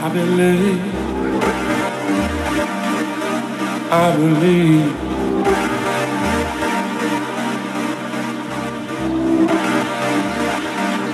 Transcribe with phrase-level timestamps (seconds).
[0.00, 0.80] I believe,
[3.90, 4.94] I believe.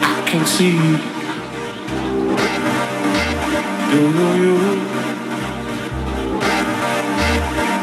[0.02, 0.78] I can see.
[3.90, 4.00] Do
[4.42, 4.54] you?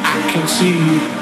[0.03, 1.20] I can see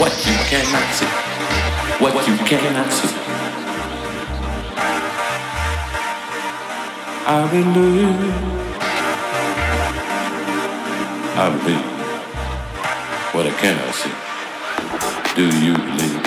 [0.00, 1.06] What you cannot see.
[2.02, 3.14] What you cannot see.
[7.26, 8.60] I believe.
[11.36, 11.84] I believe
[13.34, 15.36] what I cannot see.
[15.36, 16.19] Do you believe?